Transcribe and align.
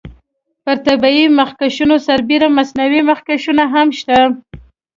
پر 0.63 0.77
طبیعي 0.87 1.25
مخکشونو 1.39 1.95
سربیره 2.07 2.47
مصنوعي 2.57 3.01
مخکشونه 3.09 3.63
هم 3.73 3.87
شته. 3.99 4.17